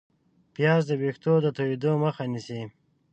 پیاز 0.53 0.81
د 0.87 0.91
ویښتو 1.01 1.33
د 1.41 1.47
تویېدو 1.57 1.91
مخه 2.03 2.23
نیسي 2.31 2.61